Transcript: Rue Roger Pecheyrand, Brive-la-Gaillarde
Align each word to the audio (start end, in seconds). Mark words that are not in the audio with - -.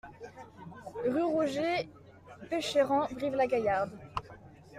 Rue 1.05 1.21
Roger 1.21 1.87
Pecheyrand, 2.49 3.05
Brive-la-Gaillarde 3.13 3.91